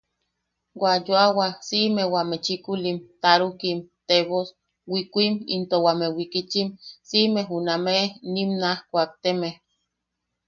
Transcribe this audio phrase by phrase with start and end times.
[0.81, 4.47] Wa yoawa siʼime wame chikulim, tarukim, tebos,
[4.91, 6.67] wikuim into wame wikichim,
[7.07, 9.49] siʼime junameʼe inim naaj kuakteme...